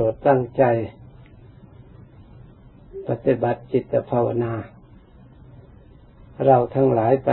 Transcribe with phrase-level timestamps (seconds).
[0.00, 0.64] รดตั้งใจ
[3.08, 4.52] ปฏิบัติจิตภาวนา
[6.46, 7.28] เราทั้งหลายไป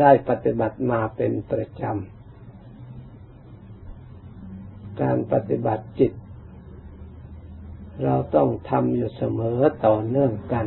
[0.00, 2.08] ได้ปฏิบัติมาเป็นประจำ
[5.00, 6.12] การปฏิบัติจิต
[8.04, 10.66] เราต้องทำอยู่เสมอต่อเนื่องกัน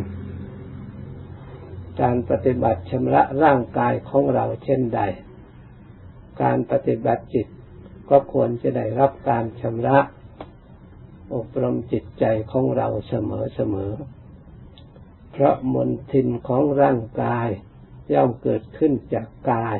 [2.02, 5.02] การปฏิบัติชำระร่างกายของเราเช่นใด
[6.42, 7.48] การปฏิบัติจิต
[8.10, 9.98] ก็ควรจะได้รับการชำระ
[11.36, 13.94] อบรมจิตใจของเราเสมอเสมอ
[15.32, 17.48] เพราะมนทินของร่างกาย
[18.14, 19.78] ย่อมเกิดขึ้นจากกาย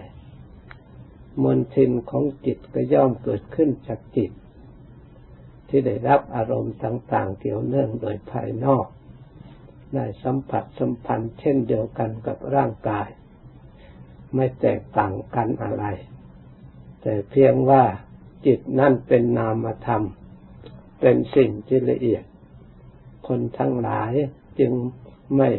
[1.44, 4.32] มนทินของจิตก็ย่อมเกิดขึ้นจากจิต
[5.68, 8.86] ที่ได้รับอารมณ์ต่าง ๆ เกี่ยวเนื่องโดยภายนอก
[9.94, 13.08] ได้สัมผัสสัมพันธ์เช่นเดียวกันกับร่างกาย
[14.36, 15.86] ไม่แตกต่างกันอะไร
[17.02, 17.84] แต่เพียงว่า
[18.46, 20.04] จิตนั่นเป็นนามธรรม
[21.02, 22.24] เป็นสิ่งที่ละเอียด
[23.28, 24.12] คนทั้งหลาย
[24.60, 24.74] จึง
[25.38, 25.50] ไม่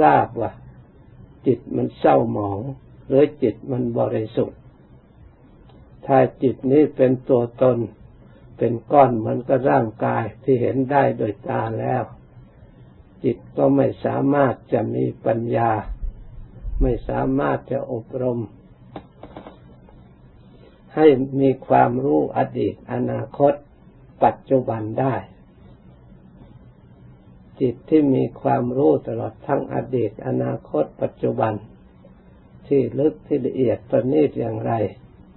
[0.00, 0.52] ทราบว่า
[1.46, 2.60] จิตมันเศร้าหมอง
[3.06, 4.60] หรือจิตมันบริสุทธิ์
[6.06, 7.78] ถ้าจิตนี้เป็นตัวตน
[8.58, 12.02] เป็นก้อนเหมือนกับร่างกายที่เห็นได้โดยตาแล้ว
[13.24, 15.70] จิตก็ไม่สามารถจะมีปัญญา
[16.82, 18.38] ไม่สามารถจะอบรม
[20.94, 21.06] ให้
[21.40, 23.54] มีความรู้อดีตอนาคต
[24.24, 25.14] ปัจจุบันได้
[27.60, 31.54] จิตที่มีความรู้ตลอดทั้งอดีต อนาคต ปัจจุบัน
[32.66, 34.72] ที่ลึกที่ละเอียดประณีตอย่างไร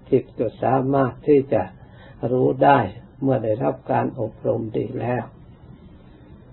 [0.10, 1.64] จิตก็สามารถที่จะ
[2.32, 2.80] รู้ได้
[3.22, 5.24] เมื่อได้รับการอบรมดีแล้ว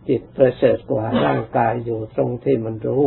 [0.09, 3.07] จิตประเสริฐกว่าร่างกายอยู่ตรงที่มันรู้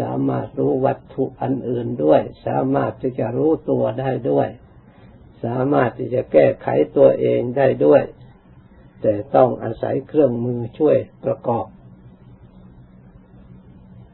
[0.00, 4.48] สามารถรู้วัตถุอันอื่นด้วย สามารถที่จะรู้ตัวได้ด้วย
[5.44, 8.02] สามารถที่จะแก้ไขตัวเองได้ด้วย
[9.02, 11.66] แต่ต้องอาศัยเครื่องมือช่วยประกอบ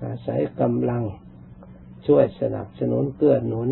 [0.05, 1.03] อาศัยกำลัง
[2.06, 3.69] ช่วยสนับสนุนเกื้อหนุน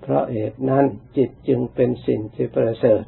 [0.00, 0.84] เพราะเหตุนั้น
[1.16, 3.02] จิตจึงเป็นสิ่งที่ประเสริฐ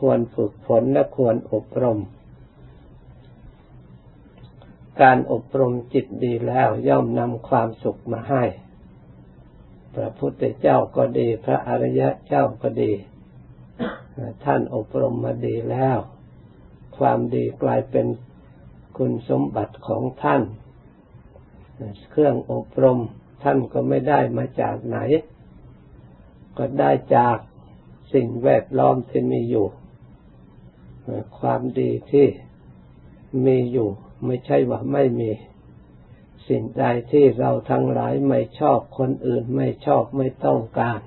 [0.00, 2.00] ควรฝึกฝนและควรอบรม
[5.02, 8.44] การอบรมจิตดีแล้วย่อมนำความสุขมาให้
[9.94, 12.92] พระพุทธเจ้าก็ดี พระอริยะเจ้าก็ดี
[14.44, 15.98] ท่านอบรมมาดีแล้ว
[16.98, 18.06] ความดีกลายเป็น
[18.96, 20.42] คุณสมบัติของท่าน
[22.10, 22.98] เครื่องอบรม
[23.42, 24.98] ท่านก็ไม่ได้มาจากไหน
[26.58, 27.38] ก็ได้จาก
[28.12, 29.66] สิ่งแวดล้อมที่มีอยู่
[31.38, 32.26] ความดีที่
[33.46, 33.88] มีอยู่
[34.24, 35.30] ไม่ใช่ว่าไม่มี
[36.48, 41.00] สิ่งใดที่เราทั้งหลายไม่ชอบคนอื่นไม่ชอบไม่ต้องการ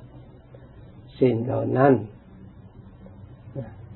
[1.20, 1.94] สิ่งเหล่านั้น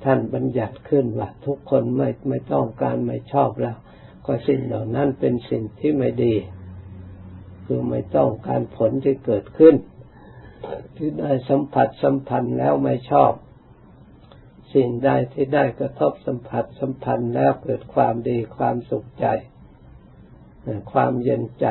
[0.04, 3.76] ท่านบัญญัติขึ้นว่าทุกคนไม่ไม่ต้องการไม่ชอบแล้ว
[4.26, 6.34] ก็สิ่งเหล่านั้นเป็นสิ่งที่ไม่ดี
[7.64, 9.74] คือไม่ต้องการผลที่เกิดขึ้น
[10.96, 13.32] ที่ได้สัมผัสสัมพันธ์แล้วไม่ชอบ
[14.74, 19.26] สิ่งใดที่ได้กระทบสัมผัสสัมพันธ์แล้วเกิดความดีความสุขใจ
[20.92, 21.66] ความเย็นใจ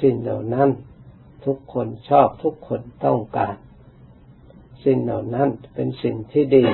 [0.00, 0.68] สิ่งเหล่านั้น
[1.44, 3.56] ทุกคนชอบทุกคนต้องการ
[4.84, 6.64] สิ่งเหล่านั้นเป็นสิ่งที่ดี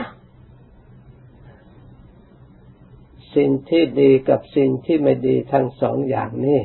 [3.36, 6.60] สิ่งที่ดีกับสิ่งที่ไม่ดีทั้งสองอย่างนี้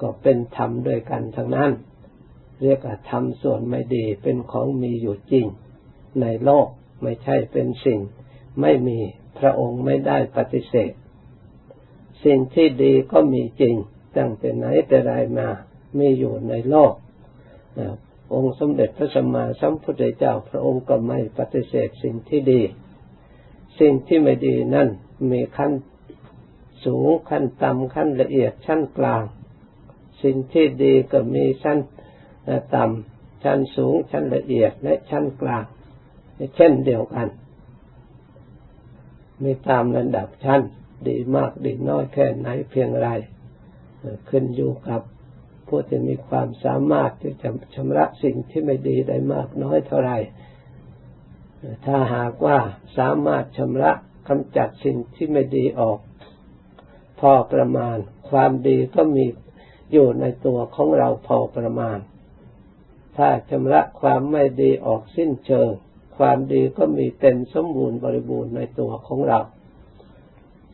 [0.00, 1.72] ก็เป็นธรรมด้วยกันทั้งนั้น
[2.62, 5.46] เรียกว่าธรรมส่วนไม่ดีเป็นของมีอยู่จริง
[6.20, 6.66] ในโลก
[7.02, 8.00] ไม่ใช่เป็นสิ่ง
[8.60, 8.98] ไม่มี
[9.38, 10.92] พระองค์ไม่ได้ปฏิเสธ
[12.24, 13.74] สิ่งที่ดีก็มีจริง
[14.16, 15.48] ตั้งแต่ไหนแต่ไรมา
[15.98, 16.92] มีอยู่ในโลก
[18.34, 22.62] องค์สมเด็จพระสัมมาสัมพุทธเจ้าพระองค์ก็ไม่ปฏิเสธสิ่งที่ดี
[23.80, 24.88] สิ่งที่ไม่ดีนั่น
[25.30, 25.72] มีขั้น
[26.84, 29.24] สูงขั้นต่ำขั้นละเอียดชั้นกลาง
[30.22, 31.78] สิ่งที่ดีก็มีชั้น
[32.74, 35.64] ต่ำชั้นสูงชั้นละเอียดและชั้นกลาง
[36.56, 37.28] เช่นเดียวกัน
[39.42, 40.60] มีตามระดับชั้น
[41.08, 43.08] ดีมากดีน้อยแค่ไหนเพียงไร
[44.28, 45.00] ขึ้นอยู่กับ
[45.68, 50.12] ผู้ที่มีความสามารถที่จะชำระสิ่งที่ไม่ดีได้มากน้อยเท่าไร
[51.86, 52.58] ถ้าหากว่า
[52.98, 53.92] สามารถชำระ
[54.28, 55.98] กำจัดสิ่งที่ไม่ดีออก
[57.20, 57.96] พอประมาณ
[58.30, 59.24] ความดีก็มี
[59.92, 61.98] อยู่ในตัวของเราพอประมาณ
[63.16, 65.70] ถ้าชำระความไม่ดีออกสิ้นเชิง
[66.16, 69.40] ความดีก็มีเต็มสมบูรณ์บริบูรณ์ในตัวของเรา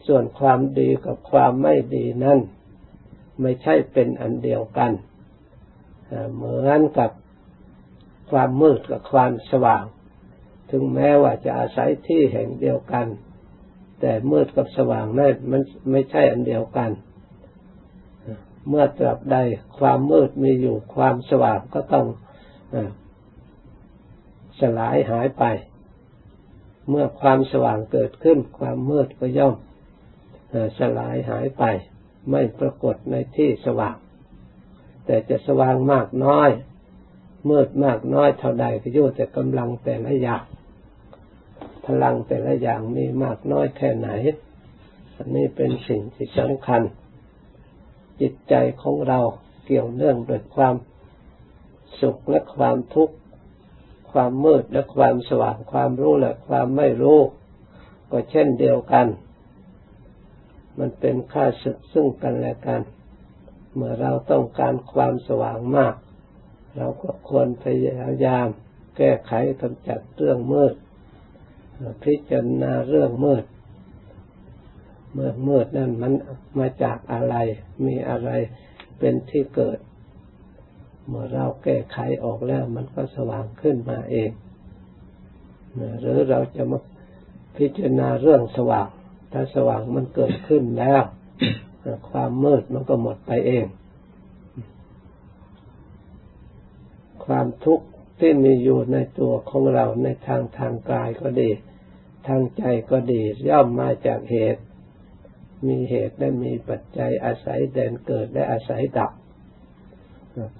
[0.06, 2.38] ส่วนความดีกับความไม่ดีนั้น
[3.41, 4.93] ไม่ใช่เป็นอันเดียวกัน
[6.35, 7.11] เหมือนกับ
[8.31, 9.85] ความมืดกับความสว่าง
[10.70, 13.06] ถึงแม้ว่าจะอาศัยที่แห่งเดียวกัน
[14.00, 15.61] แต่มืดกับสว่างนั้นมัน
[15.91, 16.91] ไม่ใช่อันเดียวกัน
[18.69, 19.37] เมื่อตราบใด
[19.79, 22.06] ความมืดมีอยู่ความสว่างก็ต้อง
[24.61, 25.44] สลายหายไป
[26.88, 29.55] เมื่อความสว่างเกิดขึ้น ความมืดก็ย่อม
[30.79, 31.64] สลายหายไป
[32.31, 33.97] ไม่ปรากฏในที่สว่าง
[35.06, 36.50] แต่จะสว่างมากน้อย
[37.50, 40.44] มืดมากน้อยเท่าใดก็อยู่แต่กำลังแต่ละอย่าง
[41.87, 44.08] พลังแต่ละอย่างมีมากน้อยแค่ไหน
[45.17, 46.82] อันนี้เป็นสิ่งที่สำคัญ
[48.20, 49.20] จิตใจของเรา
[49.67, 50.75] เกี่ยวเนื่องโดยความ
[52.00, 53.14] สุขและความทุกข์
[54.12, 57.20] ความมืดและความสว่าง ความรู้และความไม่รู้
[58.11, 59.06] ก็เช่นเดียวกัน
[60.81, 62.81] มันเป็นค่าศึกซึ่งกันและกัน
[63.75, 65.94] เมื่อเราต้องการความสว่างมาก
[66.77, 68.47] เราก็ควรพยายาม
[68.97, 70.75] แก้ไขกำจัดเรื่องมืด
[72.05, 73.44] พิจารณาเรื่องมืด
[75.12, 76.12] เมื่อมืดนั่นมัน
[76.59, 77.35] มาจากอะไร
[77.87, 78.31] มีอะไร
[78.99, 79.79] เป็นที่เกิด
[81.06, 84.31] เมื่อเราแก้ไขออกแล้วมันก็สว่างขึ้นมาเอง
[86.00, 86.79] หรือเราจะมา
[87.56, 88.88] พิจารณาเรื่องสว่าง
[89.32, 91.03] ถ้าสว่างมันเกิดขึ้นแล้ว
[92.11, 93.67] ความมืดมันก็หมดไปเอง
[97.25, 97.87] ความทุกข์
[98.21, 101.50] ที่มีอยู่ในตัวของเราในทางทางกายก็ดี
[102.27, 104.62] ทางใจก็ดีย่อมมาจากเหตุ
[105.69, 109.12] มีเหตุและมีปัจจัยอาศัยเดินเกิดและอาศัยดับ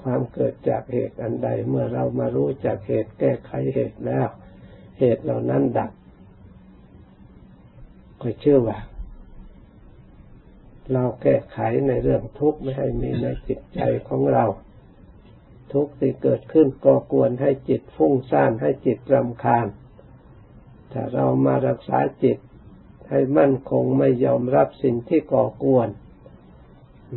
[0.03, 4.29] ความเกิดจากเหตุอันใดเมื่อเรามารู้จากเหตุแก้ไขเหตุแล้ว
[4.99, 5.91] เหตุเหล่านั้นดับ
[8.23, 8.79] ก็เชื่อว่า
[10.93, 11.59] เราแก้ไข
[11.89, 14.45] ในเรื่องทุกข์ไม่ให้มีในจิตใจของเรา
[15.73, 19.67] ทุกข์ที่เกิดขึ้นก็ควรให้จิตฟุ้งซ่านให้จิตรำคาญ
[20.93, 22.39] ถ้าเรามารักษาจิต
[23.11, 25.89] ให้มั่นคงไม่ยอมรับสิ่งที่ก่อกวน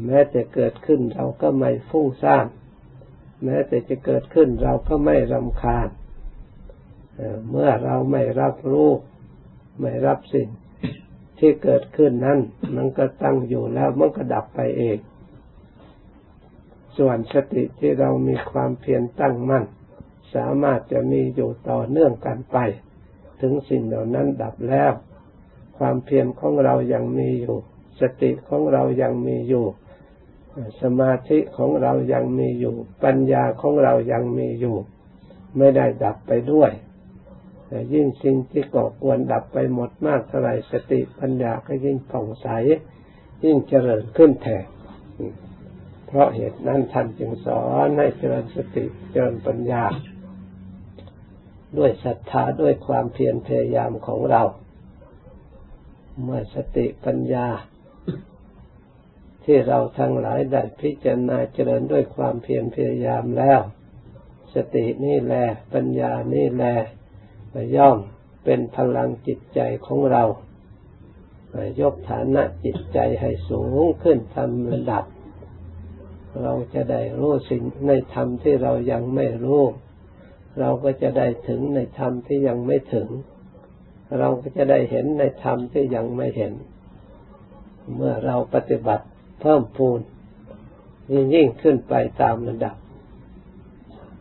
[0.06, 2.48] แม้แต่เกิดขึ้นเราก็ไม่ฟุ้งซ่าน
[3.44, 5.88] แม้แต่จะเกิดขึ้นเราก็ไม่รำคาญ
[7.50, 8.90] เมื่อเราไม่รับรู้
[9.82, 10.48] ไม่รับสิ่ง
[11.39, 12.39] ที่เกิดขึ้นนั้น
[12.75, 14.97] มันก็ตั้งอยู่แล้วมันก็ดับไปเอง
[16.97, 19.65] ส่วนสติที่เรามีความเพียรตั้งมั่น
[20.35, 22.57] สามารถจะมีอยู่ต่อเนื่องกันไป
[23.41, 24.91] ถึงสิ่งเหล่านั้นดับแล้ว
[25.77, 27.57] ความเพียรของเรายังมีอยู่
[28.00, 29.65] สติของเรายังมีอยู่
[30.81, 34.77] สมาธิของเรายังมีอยู่ ปัญญาของเรายังมีอยู่
[35.57, 36.71] ไม่ได้ดับไปด้วย
[37.74, 42.48] แต่ยิ่งสิ่งที่ก่อกวนดับไปหมดมากเท่าไรสติปัญญาก็ยิ่งผ่องใส
[43.44, 44.66] ยิ่งเจริญขึ้นแทน
[46.08, 49.84] เพราะเหตุนั้นท่านจึงสอนให้เจริญสติเจริญปัญญา
[51.78, 54.42] ด้วยศรัทธาด้วยความเพียรพยายามของเรา
[56.24, 57.48] เมื่อสติปัญญา
[59.44, 63.60] ที่เราทั้งหลายได้พิจารณาเจริญด้วยความเพียรพยายามแล้ว
[64.56, 66.76] สตินี่แหละปัญญานี่แหละ
[67.76, 67.98] ย่อม
[68.44, 70.24] เป็นพลังจิตใจของเรา
[71.82, 75.04] ยกฐานะจิตใจให้สูงขึ้นทำระดับ
[76.42, 79.64] เราจะได้รู้สิ่งในธรรมที่เรายังไม่รู้
[80.60, 83.08] เราก็จะได้ถึงในธรรมที่ยังไม่ถึง
[84.20, 86.54] เราก็จะได้เห็นในธรรมที่ยังไม่เห็น
[87.95, 89.06] เมื่อเราปฏิบัติ
[89.42, 90.00] เพิ่มพูน
[91.12, 92.76] ยิ่งยิ่งขึ้นไปตามระดับ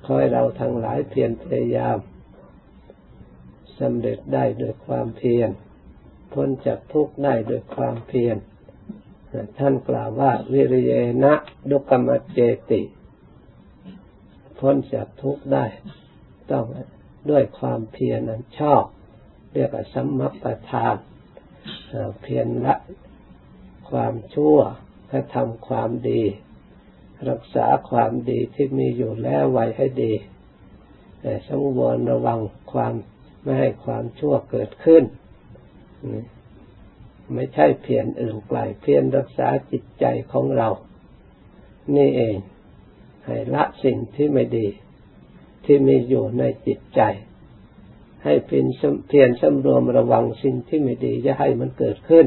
[0.07, 1.99] คอยเราทั้งหลายเพียรพยายาม
[3.81, 5.51] สำเร็จได้โดยความเพียร
[6.33, 8.37] พ้นจากทุกข์ได้โดยความเพียร
[9.59, 10.93] ท่านกล่าวว่าวิริย
[11.25, 11.35] นะ
[11.71, 12.39] ดุกรรมเจ
[12.71, 12.83] ติ
[14.59, 15.65] พ้นจากทุกข์ได้
[16.51, 16.65] ต้อง
[17.31, 18.85] ด้วยความเพียรนั้นชอบ
[19.55, 20.97] เรียกว่าสัมมัปทาน
[22.23, 22.75] เพียรละ
[23.91, 24.59] ความชั่ว
[25.09, 26.23] และทำความดี
[27.31, 30.13] รักษาความดีที่มีอยู่แล้วไว้ให้ดี
[31.21, 32.41] แต่สังวรระวัง
[32.73, 32.95] ความ
[33.43, 35.05] ไม่ให้ความชั่วเกิดขึ้น
[37.35, 40.69] ไม่ใช่เพียรอื่นไกลเพียรรักษาจิตใจของเรา
[41.97, 42.37] นี่เอง
[43.25, 44.67] ให้ละสิ่งที่ไม่ดี
[45.65, 47.01] ที่มีอยู่ในจิตใจ
[48.25, 48.67] ให้เพียร
[49.09, 52.27] เพียรสำรวมระวังสิ่งที่ไม่ดีจะให้มันเกิดขึ้น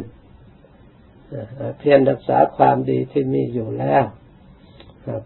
[1.79, 4.03] เพียรรักษาความดีที่มีอยู่แล้ว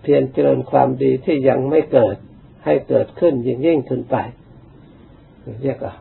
[0.01, 2.17] เพียรเจริญความดีที่ยังไม่เกิด
[2.65, 4.17] ให้เกิดขึ้นยิ่งยิ่งขึ้นไป
[5.63, 5.95] เรียกว่า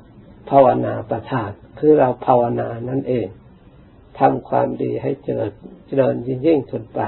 [0.50, 3.26] ภาวนาประทานคือเราภาวนานั่นเอง
[4.18, 5.52] ทำความดีให้เจริญ
[5.86, 7.00] เจริญยิ่งยิ่งขึ้นไป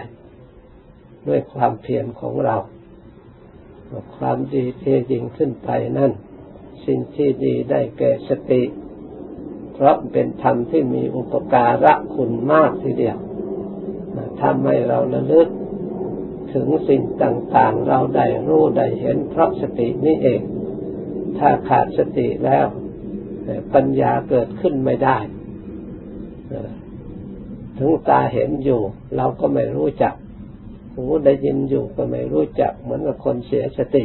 [1.29, 2.57] ด้วยความเพียรของเรา
[4.17, 4.83] ความดีเท
[5.13, 6.13] ยิ่งขึ้นไปนั่น
[6.87, 8.63] สิ่งที่ดีได้แก่สติ
[9.73, 13.19] เพราะเป็นธรรมที่มีอุปการะคุณมากทีเดียว
[14.41, 15.49] ทำให้เราระลึก
[16.55, 20.41] ถึงสิ่งต่างๆ เราได้รู้ได้เห็นเพราะสตินี่เอง
[21.41, 22.67] ถ้าขาดสติแล้ว
[23.75, 25.19] ปัญญาเกิดขึ้นไม่ได้
[27.79, 28.81] ถึงตาเห็นอยู่
[29.17, 30.15] เราก็ไม่รู้จัก
[30.95, 34.05] หูได้ยินอยู่ก็ไม่รู้จัก เหมือนกับคนเสียสติ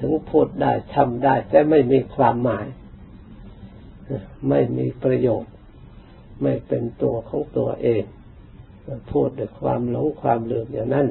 [0.00, 2.66] ถึงพูดได้ทำได้ แต่ไม่มีความหมาย
[4.48, 5.52] ไม่มีประโยชน์
[6.42, 8.02] ไม่เป็นตัวของตัวเอง
[9.10, 11.06] พูดด้วยความหลงความลืมอย่างนั้น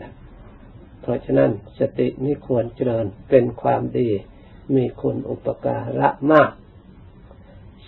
[1.02, 4.10] เพราะฉะนั้นสตินี่ควรเจริญเป็นความดี
[4.76, 6.52] มีคุณอุปการะมาก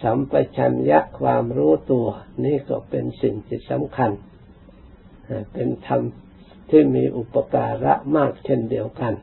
[0.02, 2.08] สัมปชัญญะความรู้ตัว
[2.46, 4.12] นี่ก็เป็นสิ่งที่สำคัญ
[5.54, 6.02] เป็นธรรม
[6.70, 9.14] ที่มีอุปการะมากเช่นเดียวกัน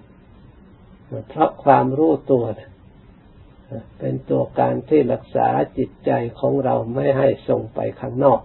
[1.28, 2.44] เพราะความรู้ตัว
[3.98, 5.48] เป็นตัวการที่รักษา
[5.78, 6.10] จิตใจ
[6.40, 8.40] ของเราไม่ให้ส่งไปข้างนอก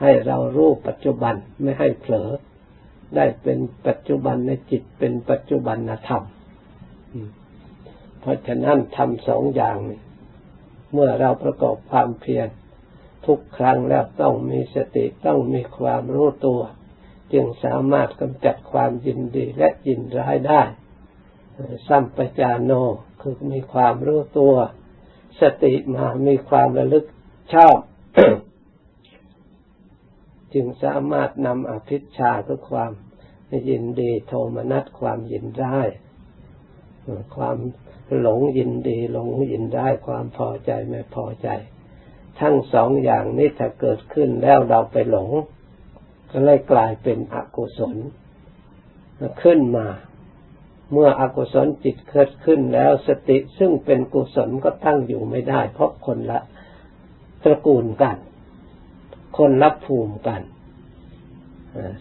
[0.00, 2.30] ให้เรารู้ปัจจุบันไม่ให้เผลอ
[3.16, 6.22] ได้เป็นปัจจุบันในจิตเป็นปัจจุบันธรรม
[8.28, 10.00] ราะฉะนั้นทำสองอย่างนี้
[10.92, 12.48] เมื่อเราประกอบความเพียร
[13.26, 16.60] ทุกครั้งแล้วต้องมีสติต้องมีความรู้ตัว
[17.32, 20.62] จึงสามารถกำจัดความยินดีและยินร้ายได้
[21.88, 22.72] สัมปจานโน
[23.20, 24.54] คือมีความรู้ตัว
[25.40, 27.04] สติมามีความระลึก
[27.54, 27.78] ชอบ
[30.54, 32.92] จึงสามารถนำอภิชาคือความ
[33.70, 35.88] ยินดีโทมนัสความยินร้าย
[37.36, 37.56] ความ
[38.20, 41.48] หลงยินดีหลงยินได้ความพอใจไม่พอใจ
[42.40, 45.30] ทั้งสองอย่างนี้ถ้าเกิดขึ้นแล้วเราไปหลง
[46.30, 47.96] ก็เลยกลายเป็นอกุศล
[49.42, 49.86] ขึ้นมา
[50.92, 56.40] เมื่ออกุศลจิตเกิดขึ้นแล้วสติซึ่งเป็นกุศลก็ตั้งอยู่ไม่ได้ เพราะคนละ
[57.44, 58.16] ตระกูลกัน
[59.38, 60.42] คนละภูมิกัน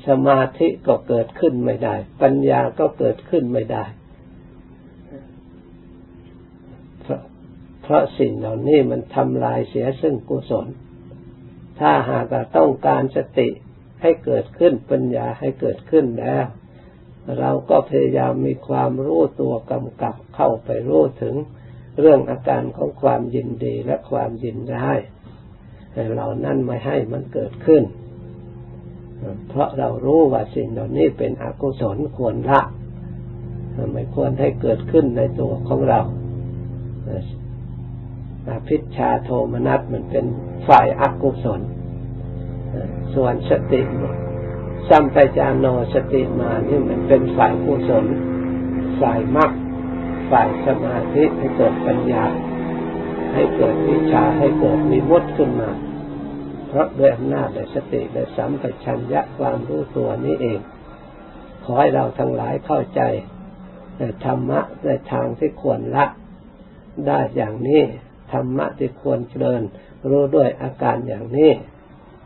[0.08, 3.86] สมาธิก็เกิดขึ้นไม่ได้ ปัญญาก็เกิดขึ้นไม่ได้
[7.90, 10.68] เพราะสิ่งเหล่านี้มันทำลายเสียซึ่งกุศล
[11.80, 12.26] ถ้าหาก
[12.58, 13.50] ต้องการสติ
[14.02, 16.46] ให้เกิดขึ้นปัญญาให้เกิดขึ้นแล้ว
[17.40, 21.36] เราก็พยายามมีความรู้ตัวกำกับเข้าไปรู้ถึง
[22.00, 25.00] เรื่องอาการของความยินดีและความยินร้าย
[26.14, 27.84] เหล่านั้นไม่ให้มันเกิดขึ้น
[29.50, 32.62] เพราะเรารู้ว่าสิ่งเหล่านี้เป็นอกุศลควรละ
[33.94, 36.02] ไม่ควรให้เกิดขึ้นในตัวของเรา
[38.68, 40.26] พิชชาโทมนัสมันเป็น
[40.68, 41.62] ฝ่ายอกุศล
[43.14, 43.82] ส่วนสติ
[44.90, 48.06] สัมปจานโนสติมานี่มันเป็นฝ่ายกุศล
[49.02, 49.52] ฝ่ายมรรค
[50.32, 52.26] ฝ่ายสมาธิให้เกิดปัญญา
[53.34, 55.70] ให้เกิดวิชาให้เกิดมีมุดขึ้นมา
[56.68, 60.60] เพราะด้วยอำนาจและสติและสัมปชัญญะความรู้ตัวนี้เอง
[61.64, 63.02] ขอให้เราทั้งหลายเข้าใจ
[63.98, 66.06] ในธรรมะในทางที่ควรละ
[67.08, 67.84] ได้อย่างนี้
[68.32, 69.62] ธรรมะที่ควรเจริญ
[70.10, 71.52] รู้ด้วยอาการอย่างนี้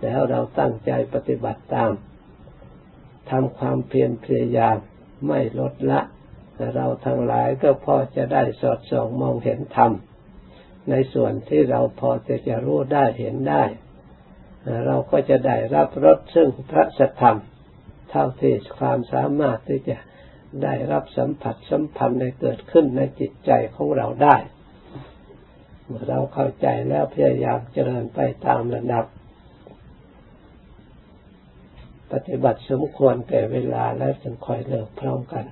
[0.04, 1.92] แล้วเราตั้งใจปฏิบัติตาม
[3.30, 4.78] ทำความเพียรพยายาม
[5.28, 6.02] ไม่ลดละ
[6.76, 9.92] เราทั้งหลายก็พอจะได้สอดส่องมองเห็นธรรม
[10.90, 13.64] ในส่วนที่เราพอจะจะรู้ได้เห็นได้
[14.86, 17.38] เราก็จะได้รับรสซึ่งพระสัทธรรม
[18.10, 19.98] เท่าที่ความสามารถที่จะ
[20.64, 24.36] ได้รับสัมผัสสัมพันธ์ในเกิดขึ้นในจิตใจของเราได้
[25.92, 29.06] เมื่อเราเข้าใจแล้วพยายามเจริญไปตามระดับ
[32.12, 35.46] ปฏิบัติสมควรแก่เวลาและจึงคอยเลิกพร้อมกัน